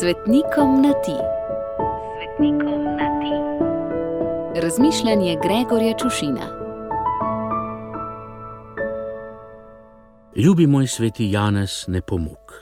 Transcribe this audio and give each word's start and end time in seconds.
Svetnikom 0.00 0.82
na 0.82 0.92
ti. 0.92 1.16
Svetnikom 2.16 2.84
na 2.84 3.08
ti. 3.20 3.34
Razmišljanje 4.60 5.36
Gregorja 5.42 5.94
Čušina. 5.98 6.46
Ljubi 10.36 10.66
moj 10.66 10.86
sveti 10.86 11.30
Janez 11.30 11.84
Nepomuk. 11.88 12.52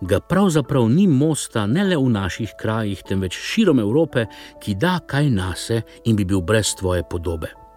Ga 0.00 0.20
pravzaprav 0.20 0.88
ni 0.88 1.06
mosta 1.06 1.66
ne 1.66 1.84
le 1.84 1.96
v 1.96 2.08
naših 2.08 2.54
krajih, 2.60 3.02
temveč 3.08 3.36
širom 3.36 3.78
Evrope, 3.78 4.26
ki 4.60 4.74
da 4.74 5.00
kaj 5.06 5.30
nase 5.30 5.82
in 6.04 6.16
bi 6.16 6.24
bil 6.24 6.40
brez 6.40 6.74
tvoje 6.78 7.02
podobe 7.10 7.67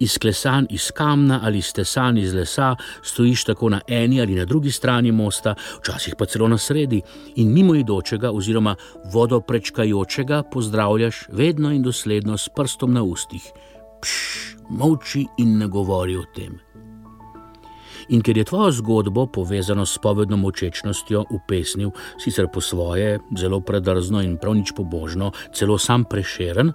izklesan 0.00 0.66
iz 0.70 0.90
kamna 0.90 1.40
ali 1.44 1.62
stesan 1.62 2.18
iz 2.18 2.34
lesa, 2.34 2.76
stojiš 3.02 3.44
tako 3.44 3.68
na 3.68 3.80
eni 3.86 4.20
ali 4.20 4.34
na 4.34 4.44
drugi 4.44 4.70
strani 4.70 5.12
mosta, 5.12 5.54
včasih 5.80 6.14
pa 6.18 6.26
celo 6.26 6.48
na 6.48 6.58
sredi 6.58 7.02
in 7.36 7.52
mimo 7.52 7.74
idočega 7.74 8.30
oziroma 8.30 8.76
vodoprečkajočega 9.12 10.42
pozdravljaš 10.52 11.26
vedno 11.32 11.72
in 11.72 11.82
dosledno 11.82 12.36
s 12.36 12.48
prstom 12.48 12.92
na 12.92 13.02
ustih. 13.02 13.42
Pš, 14.02 14.56
molči 14.70 15.26
in 15.38 15.58
ne 15.58 15.66
govori 15.66 16.16
o 16.16 16.24
tem. 16.34 16.58
In 18.08 18.22
ker 18.24 18.38
je 18.38 18.44
tvoja 18.48 18.70
zgodba 18.72 19.26
povezana 19.26 19.84
s 19.86 19.98
povedno 20.00 20.36
močečnostjo 20.40 21.26
v 21.28 21.40
pesnju, 21.48 21.92
sicer 22.16 22.48
po 22.48 22.60
svoje, 22.60 23.18
zelo 23.36 23.60
predrzno 23.60 24.22
in 24.24 24.38
prav 24.40 24.56
nič 24.56 24.72
pobožno, 24.72 25.32
celo 25.52 25.76
sam 25.78 26.04
preširen, 26.08 26.72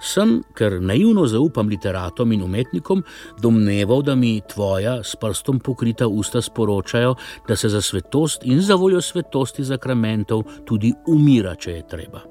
sem, 0.00 0.38
ker 0.54 0.78
naivno 0.80 1.26
zaupam 1.26 1.68
literatom 1.68 2.32
in 2.32 2.42
umetnikom, 2.42 3.02
domneval, 3.42 4.02
da 4.02 4.14
mi 4.14 4.38
tvoja 4.48 4.98
s 5.04 5.16
prstom 5.20 5.60
pokrita 5.60 6.08
usta 6.08 6.42
sporočajo, 6.42 7.14
da 7.48 7.56
se 7.56 7.68
za 7.68 7.82
svetost 7.82 8.44
in 8.44 8.60
za 8.62 8.74
voljo 8.74 9.00
svetosti 9.00 9.64
zakramentov 9.64 10.44
tudi 10.66 10.92
umira, 11.06 11.54
če 11.54 11.72
je 11.72 11.86
treba. 11.88 12.24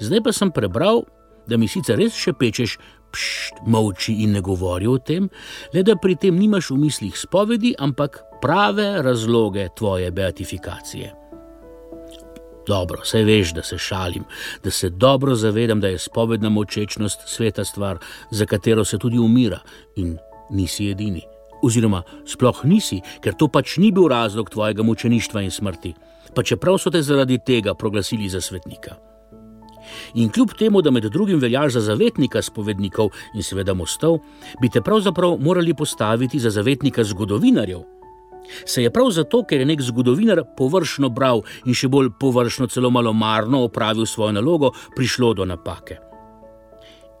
Zdaj 0.00 0.22
pa 0.24 0.32
sem 0.32 0.50
prebral, 0.50 1.04
da 1.46 1.56
mi 1.56 1.68
sicer 1.68 1.98
res 2.00 2.16
še 2.16 2.32
pečeš, 2.32 2.78
pšt, 3.14 3.64
molči 3.70 4.16
in 4.24 4.34
ne 4.34 4.42
govori 4.42 4.88
o 4.90 4.98
tem, 4.98 5.28
le 5.74 5.82
da 5.86 5.96
pri 6.00 6.16
tem 6.18 6.38
nimaš 6.38 6.72
v 6.74 6.80
mislih 6.86 7.18
spovedi, 7.18 7.74
ampak 7.78 8.18
prave 8.42 9.02
razloge 9.02 9.68
tvoje 9.78 10.10
beatifikacije. 10.10 11.23
Dobro, 12.66 13.00
saj 13.04 13.24
veš, 13.24 13.52
da 13.52 13.62
se 13.62 13.78
šalim, 13.78 14.24
da 14.64 14.70
se 14.70 14.90
dobro 14.90 15.34
zavedam, 15.34 15.80
da 15.80 15.88
je 15.88 15.98
spovedna 15.98 16.48
močečnost 16.48 17.20
sveta 17.26 17.64
stvar, 17.64 17.98
za 18.30 18.46
katero 18.46 18.84
se 18.84 18.98
tudi 18.98 19.18
umira 19.18 19.60
in 19.96 20.18
nisi 20.50 20.90
edini. 20.90 21.22
Oziroma, 21.62 22.02
sploh 22.26 22.64
nisi, 22.64 23.00
ker 23.20 23.36
to 23.36 23.48
pač 23.48 23.76
ni 23.76 23.92
bil 23.92 24.08
razlog 24.08 24.50
tvojega 24.50 24.82
mučeništva 24.82 25.42
in 25.42 25.50
smrti, 25.50 25.94
pa 26.34 26.42
čeprav 26.42 26.78
so 26.78 26.90
te 26.90 27.02
zaradi 27.02 27.38
tega 27.46 27.74
proglasili 27.74 28.28
za 28.28 28.40
svetnika. 28.40 28.96
In 30.14 30.30
kljub 30.32 30.52
temu, 30.58 30.82
da 30.82 30.90
med 30.90 31.04
drugim 31.04 31.40
veljaš 31.40 31.72
za 31.72 31.80
zavetnika 31.80 32.42
spovednikov 32.42 33.10
in 33.34 33.42
seveda 33.42 33.74
mostov, 33.74 34.18
bi 34.60 34.68
te 34.68 34.80
pravzaprav 34.80 35.36
morali 35.40 35.74
postaviti 35.74 36.38
za 36.38 36.50
zavetnika 36.50 37.04
zgodovinarjev, 37.04 37.84
Se 38.64 38.82
je 38.82 38.90
prav 38.90 39.10
zato, 39.10 39.42
ker 39.44 39.60
je 39.60 39.66
nek 39.66 39.82
zgodovinar 39.82 40.42
površno 40.56 41.08
bral 41.08 41.42
in 41.64 41.74
še 41.74 41.88
bolj 41.88 42.12
površno, 42.20 42.66
celo 42.66 42.90
malo 42.90 43.12
marno 43.12 43.64
opravil 43.64 44.06
svojo 44.06 44.32
nalogo, 44.32 44.72
prišlo 44.96 45.34
do 45.34 45.44
napake. 45.44 46.00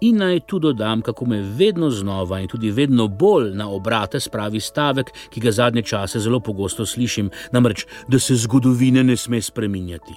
In 0.04 0.18
naj 0.20 0.40
tu 0.46 0.58
dodam, 0.58 1.00
kako 1.02 1.26
me 1.26 1.40
vedno 1.40 1.88
znova 1.90 2.40
in 2.40 2.48
tudi 2.48 2.70
vedno 2.70 3.08
bolj 3.08 3.54
na 3.56 3.68
obrate 3.70 4.20
spravi 4.20 4.60
stavek, 4.60 5.12
ki 5.30 5.40
ga 5.40 5.52
zadnje 5.52 5.82
čase 5.82 6.20
zelo 6.20 6.40
pogosto 6.40 6.86
slišim, 6.86 7.30
namreč, 7.52 7.86
da 8.08 8.18
se 8.18 8.36
zgodovine 8.36 9.04
ne 9.04 9.16
sme 9.16 9.40
spreminjati. 9.40 10.12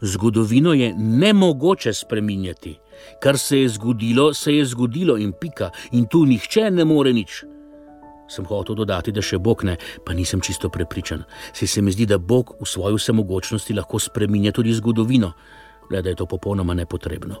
Zgodovino 0.00 0.72
je 0.74 0.92
nemogoče 0.98 1.92
spreminjati. 1.92 2.78
Kar 3.22 3.38
se 3.38 3.60
je 3.60 3.68
zgodilo, 3.68 4.34
se 4.34 4.56
je 4.56 4.64
zgodilo 4.64 5.16
in 5.16 5.32
pika, 5.32 5.70
in 5.92 6.06
tu 6.06 6.26
nihče 6.26 6.70
ne 6.70 6.84
more 6.84 7.12
nič 7.12 7.44
sem 8.28 8.44
hotel 8.44 8.76
dodati, 8.78 9.12
da 9.12 9.22
še 9.22 9.38
Bog 9.38 9.64
ne, 9.64 9.76
pa 10.04 10.14
nisem 10.14 10.40
čisto 10.40 10.70
prepričan. 10.72 11.24
Se, 11.52 11.66
se 11.66 11.82
mi 11.82 11.92
zdi, 11.92 12.06
da 12.06 12.18
Bog 12.18 12.54
v 12.60 12.66
svoji 12.66 12.96
vsemogočnosti 12.96 13.74
lahko 13.74 13.98
spremenja 13.98 14.52
tudi 14.52 14.74
zgodovino, 14.74 15.32
le 15.90 16.02
da 16.02 16.12
je 16.12 16.16
to 16.16 16.26
popolnoma 16.26 16.74
nepotrebno. 16.74 17.36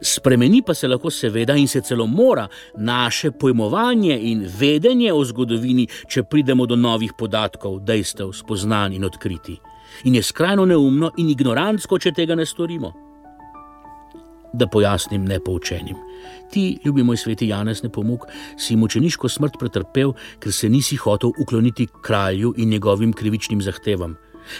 Spremeni 0.00 0.62
pa 0.66 0.74
se 0.74 0.88
lahko, 0.88 1.10
seveda, 1.10 1.54
in 1.56 1.68
se 1.68 1.80
celo 1.80 2.06
mora 2.06 2.48
naše 2.76 3.30
pojmovanje 3.30 4.18
in 4.30 4.42
vedenje 4.58 5.12
o 5.12 5.22
zgodovini, 5.24 5.86
če 6.08 6.24
pridemo 6.24 6.66
do 6.66 6.76
novih 6.76 7.14
podatkov, 7.18 7.80
dejstev, 7.86 8.32
spoznanj 8.34 8.98
in 8.98 9.04
odkriti. 9.04 9.58
In 10.04 10.14
je 10.18 10.22
skrajno 10.22 10.66
neumno 10.66 11.12
in 11.18 11.30
ignorantsko, 11.30 11.98
če 11.98 12.12
tega 12.12 12.34
ne 12.34 12.46
storimo 12.46 12.92
da 14.54 14.66
pojasnim 14.66 15.24
nepoučenim. 15.24 15.96
Ti, 16.50 16.78
ljubi 16.84 17.02
moj 17.02 17.16
sveti 17.16 17.48
Janez 17.48 17.82
Nepomuk, 17.82 18.26
si 18.56 18.76
mučeniško 18.76 19.28
smrt 19.28 19.58
pretrpel, 19.58 20.14
ker 20.38 20.52
se 20.52 20.68
nisi 20.68 20.96
hotel 20.96 21.32
ukloniti 21.38 21.88
kralju 22.02 22.54
in 22.56 22.70
njegovim 22.70 23.12
krivičnim 23.12 23.62
zahtevam, 23.62 24.16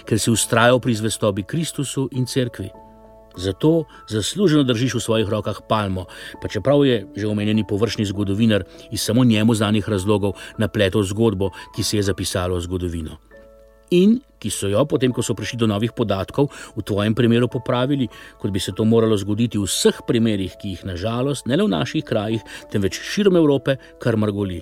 ker 0.09 0.19
si 0.19 0.31
ustrajal 0.31 0.81
pri 0.81 0.95
zvestobi 0.95 1.43
Kristusu 1.43 2.09
in 2.13 2.27
cerkvi. 2.27 2.71
Zato 3.37 3.85
zasluženo 4.11 4.63
držiš 4.63 4.95
v 4.95 5.01
svojih 5.03 5.29
rokah 5.29 5.59
palmo, 5.69 6.07
pa 6.43 6.49
čeprav 6.49 6.85
je 6.87 7.07
že 7.17 7.27
omenjeni 7.27 7.67
površni 7.67 8.07
zgodovinar 8.07 8.65
iz 8.93 9.03
samo 9.03 9.25
njemu 9.25 9.55
znanih 9.55 9.89
razlogov 9.89 10.39
napletel 10.59 11.03
zgodbo, 11.03 11.51
ki 11.77 11.83
se 11.83 11.97
je 11.97 12.03
zapisalo 12.03 12.57
v 12.57 12.61
zgodovino 12.61 13.34
in 14.03 14.19
ki 14.45 14.53
so 14.53 14.69
jo, 14.69 14.85
potem 14.85 15.09
ko 15.09 15.25
so 15.25 15.33
prišli 15.33 15.57
do 15.65 15.67
novih 15.71 15.97
podatkov, 15.97 16.53
v 16.77 16.85
tvojem 16.85 17.17
primeru 17.17 17.49
popravili, 17.49 18.11
kot 18.37 18.53
bi 18.53 18.61
se 18.61 18.77
to 18.77 18.85
moralo 18.85 19.17
zgoditi 19.17 19.57
v 19.57 19.65
vseh 19.65 20.05
primerih, 20.05 20.53
ki 20.61 20.77
jih 20.77 20.85
nažalost 20.85 21.49
ne 21.49 21.57
le 21.57 21.65
v 21.65 21.73
naših 21.73 22.05
krajih, 22.05 22.45
temveč 22.69 23.01
širom 23.01 23.41
Evrope, 23.41 23.81
kar 23.97 24.21
mrgoli. 24.21 24.61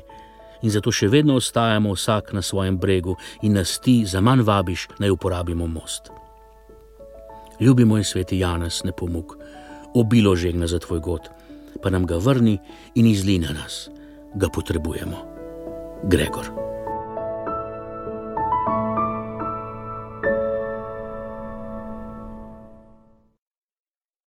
In 0.63 0.71
zato 0.71 0.95
še 0.95 1.11
vedno 1.11 1.35
ostajamo 1.43 1.91
vsak 1.91 2.31
na 2.39 2.43
svojem 2.47 2.79
bregu 2.79 3.19
in 3.43 3.59
nas 3.59 3.83
ti 3.83 4.07
za 4.07 4.23
manj 4.23 4.47
vabiš, 4.47 4.87
naj 5.03 5.11
uporabimo 5.11 5.67
most. 5.67 6.15
Ljubi 7.59 7.83
moj 7.83 8.07
sveti 8.07 8.39
Janez, 8.39 8.85
ne 8.87 8.95
pomog, 8.95 9.35
obilo 9.99 10.37
žegna 10.39 10.71
za 10.71 10.79
tvoj 10.79 11.03
god, 11.03 11.27
pa 11.83 11.91
nam 11.91 12.07
ga 12.07 12.23
vrni 12.23 12.59
in 12.95 13.11
izline 13.11 13.51
nas, 13.51 13.89
ga 14.39 14.47
potrebujemo. 14.47 15.19
Gregor. 16.07 16.72